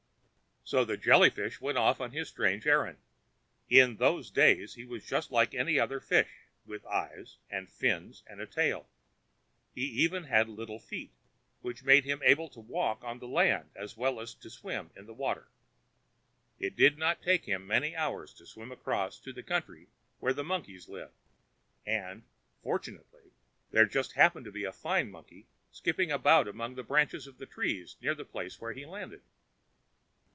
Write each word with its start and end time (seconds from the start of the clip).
So 0.63 0.85
the 0.85 0.95
Jelly 0.95 1.29
fish 1.29 1.59
went 1.59 1.77
off 1.77 1.99
on 1.99 2.11
his 2.11 2.29
strange 2.29 2.65
errand. 2.65 2.97
In 3.67 3.97
those 3.97 4.31
days 4.31 4.75
he 4.75 4.85
was 4.85 5.03
just 5.03 5.29
like 5.29 5.53
any 5.53 5.77
other 5.77 5.99
fish, 5.99 6.29
with 6.65 6.85
eyes, 6.85 7.39
and 7.49 7.69
fins, 7.69 8.23
and 8.25 8.39
a 8.39 8.45
tail. 8.45 8.87
He 9.75 9.81
even 9.81 10.25
had 10.25 10.47
little 10.47 10.79
feet, 10.79 11.11
which 11.59 11.83
made 11.83 12.05
him 12.05 12.21
able 12.23 12.47
to 12.49 12.61
walk 12.61 13.03
on 13.03 13.19
the 13.19 13.27
land 13.27 13.69
as 13.75 13.97
well 13.97 14.21
as 14.21 14.33
to 14.35 14.49
swim 14.49 14.91
in 14.95 15.07
the 15.07 15.13
water. 15.13 15.49
It 16.57 16.77
did 16.77 16.97
not 16.97 17.21
take 17.21 17.43
him 17.43 17.67
many 17.67 17.93
hours 17.93 18.33
to 18.35 18.45
swim 18.45 18.71
across 18.71 19.19
to 19.21 19.33
the 19.33 19.43
country 19.43 19.89
where 20.19 20.31
the 20.33 20.43
monkeys 20.43 20.87
lived; 20.87 21.15
and, 21.85 22.23
fortunately, 22.63 23.33
there 23.71 23.85
just 23.85 24.13
happened 24.13 24.45
to 24.45 24.53
be 24.53 24.63
a 24.63 24.71
fine 24.71 25.11
monkey 25.11 25.47
skipping 25.71 26.11
about 26.13 26.47
among 26.47 26.75
the 26.75 26.83
branches 26.83 27.27
of 27.27 27.39
the 27.39 27.45
trees 27.47 27.97
near 27.99 28.15
the 28.15 28.23
place 28.23 28.61
where 28.61 28.71
he 28.71 28.85
landed. 28.85 29.23